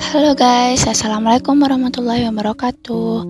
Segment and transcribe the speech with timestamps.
[0.00, 3.28] Halo guys, assalamualaikum warahmatullahi wabarakatuh.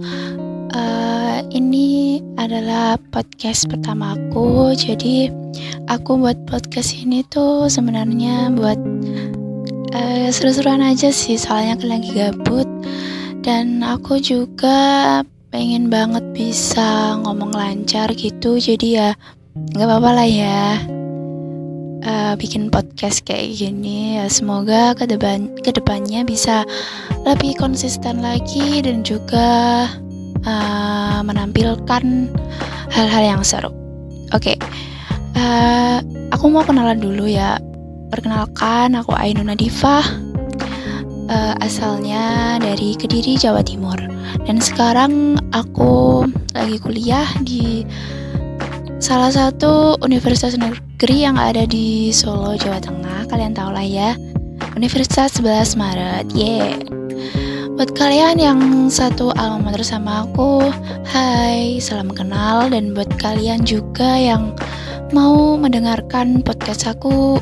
[0.71, 4.71] Uh, ini adalah podcast pertama aku.
[4.79, 5.35] Jadi
[5.91, 8.79] aku buat podcast ini tuh sebenarnya buat
[9.99, 11.35] uh, seru-seruan aja sih.
[11.35, 12.71] Soalnya aku lagi gabut
[13.43, 14.79] dan aku juga
[15.51, 18.63] pengen banget bisa ngomong lancar gitu.
[18.63, 19.19] Jadi ya
[19.75, 21.00] nggak apa-apa lah ya
[22.05, 26.65] uh, bikin podcast kayak gini ya semoga ke depan ke depannya bisa
[27.25, 29.89] lebih konsisten lagi dan juga
[30.45, 32.31] uh, menampilkan
[32.91, 33.73] hal-hal yang seru.
[34.31, 34.57] Oke, okay.
[35.37, 35.99] uh,
[36.31, 37.59] aku mau kenalan dulu ya.
[38.11, 40.03] Perkenalkan, aku Ainun Nadifah.
[41.31, 43.95] Uh, asalnya dari Kediri, Jawa Timur.
[44.51, 46.27] Dan sekarang aku
[46.59, 47.87] lagi kuliah di
[49.01, 53.25] salah satu universitas negeri yang ada di Solo, Jawa Tengah.
[53.33, 54.13] Kalian tahu lah ya.
[54.77, 56.29] Universitas 11 Maret.
[56.37, 56.77] Yeah.
[57.81, 58.61] Buat kalian yang
[58.93, 60.69] satu alma mater sama aku,
[61.09, 64.53] hai, salam kenal dan buat kalian juga yang
[65.17, 67.41] mau mendengarkan podcast aku,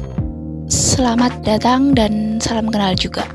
[0.71, 3.27] selamat datang dan salam kenal juga.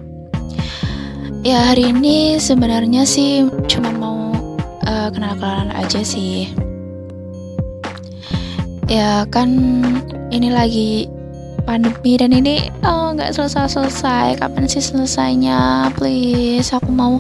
[1.44, 4.32] Ya hari ini sebenarnya sih cuma mau
[4.88, 6.48] uh, kenal-kenalan aja sih
[8.94, 9.50] ya kan
[10.30, 11.10] ini lagi
[11.66, 15.90] pandemi dan ini oh nggak selesai selesai kapan sih selesainya?
[15.98, 17.18] Please aku mau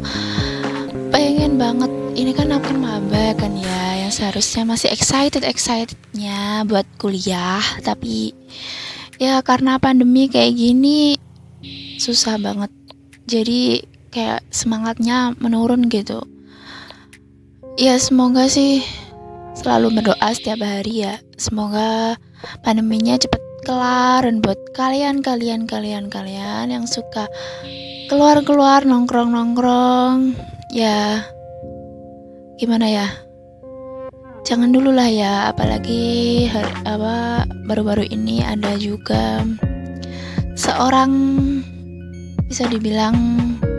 [1.10, 1.90] pengen banget.
[2.14, 7.66] Ini kan aku kan maba kan ya yang seharusnya masih excited excitednya buat kuliah.
[7.82, 8.38] Tapi
[9.18, 11.18] ya karena pandemi kayak gini
[11.98, 12.70] susah banget.
[13.26, 13.82] Jadi
[14.14, 16.22] kayak semangatnya menurun gitu.
[17.82, 18.86] Ya semoga sih
[19.54, 21.22] selalu berdoa setiap hari ya.
[21.38, 22.18] Semoga
[22.66, 27.32] pandeminya cepat kelar dan buat kalian kalian kalian kalian yang suka
[28.12, 30.36] keluar keluar nongkrong nongkrong
[30.76, 31.24] ya
[32.60, 33.08] gimana ya?
[34.44, 39.48] Jangan dulu lah ya apalagi hari, apa baru-baru ini ada juga
[40.60, 41.12] seorang
[42.52, 43.16] bisa dibilang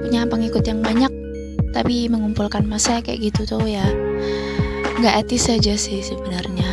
[0.00, 1.12] punya pengikut yang banyak
[1.76, 3.84] tapi mengumpulkan masa kayak gitu tuh ya
[4.98, 6.72] nggak etis saja sih sebenarnya.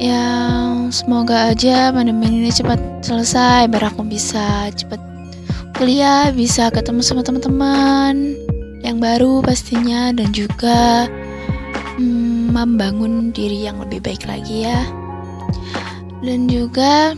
[0.00, 5.00] Yang semoga aja pandemi ini cepat selesai biar aku bisa cepat
[5.74, 8.36] kuliah bisa ketemu sama teman-teman
[8.84, 11.08] yang baru pastinya dan juga
[11.96, 14.80] hmm, membangun diri yang lebih baik lagi ya.
[16.24, 17.12] Dan juga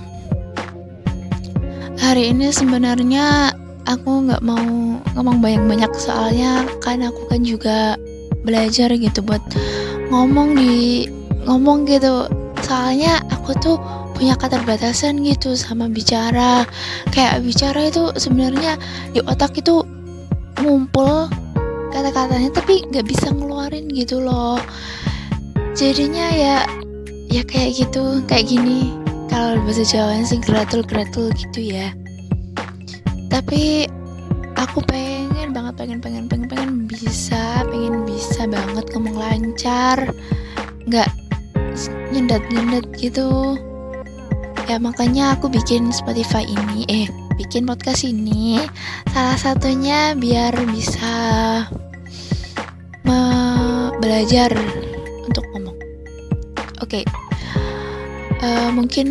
[1.98, 3.54] hari ini sebenarnya
[3.86, 7.94] aku nggak mau ngomong banyak-banyak soalnya kan aku kan juga
[8.42, 9.40] belajar gitu buat
[10.10, 11.06] ngomong di
[11.46, 12.26] ngomong gitu.
[12.66, 13.78] Soalnya aku tuh
[14.16, 16.66] punya keterbatasan gitu sama bicara.
[17.12, 18.80] Kayak bicara itu sebenarnya
[19.14, 19.86] di otak itu
[20.60, 21.28] ngumpul
[21.92, 24.58] kata-katanya tapi nggak bisa ngeluarin gitu loh.
[25.76, 26.56] Jadinya ya
[27.30, 28.90] ya kayak gitu kayak gini.
[29.28, 31.92] Kalau bahasa Jawa sih gratul gratul gitu ya.
[33.28, 33.84] Tapi
[34.66, 40.10] aku pengen banget pengen pengen pengen pengen bisa pengen bisa banget ngomong lancar.
[40.90, 41.10] Nggak
[42.10, 43.54] nyendat nyendat gitu.
[44.66, 47.06] Ya makanya aku bikin Spotify ini eh
[47.38, 48.58] bikin podcast ini
[49.14, 51.14] salah satunya biar bisa
[54.06, 54.54] belajar
[55.26, 55.74] untuk ngomong.
[56.78, 57.02] Oke.
[57.02, 57.04] Okay.
[58.38, 59.08] uh, eh, mungkin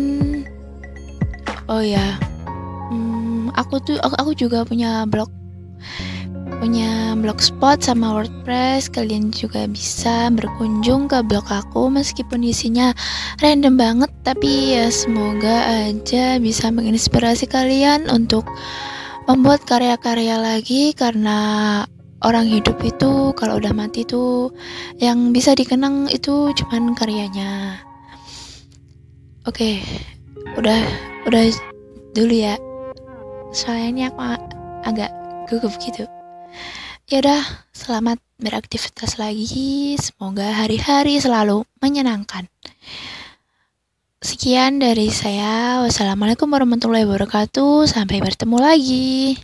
[1.68, 2.16] oh ya
[2.88, 5.35] hmm, aku tuh aku juga punya blog
[6.62, 12.96] punya blogspot sama WordPress, kalian juga bisa berkunjung ke blog aku meskipun isinya
[13.44, 18.48] random banget, tapi ya semoga aja bisa menginspirasi kalian untuk
[19.26, 21.82] membuat karya-karya lagi karena
[22.24, 24.54] orang hidup itu kalau udah mati tuh
[25.02, 27.82] yang bisa dikenang itu cuman karyanya.
[29.46, 29.82] Oke,
[30.58, 30.80] udah
[31.26, 31.44] udah
[32.14, 32.54] dulu ya.
[33.54, 34.20] Soalnya ini aku
[34.86, 36.04] agak gugup gitu.
[37.06, 39.94] Ya udah, selamat beraktivitas lagi.
[39.94, 42.50] Semoga hari-hari selalu menyenangkan.
[44.18, 45.86] Sekian dari saya.
[45.86, 47.86] Wassalamualaikum warahmatullahi wabarakatuh.
[47.86, 49.38] Sampai bertemu lagi.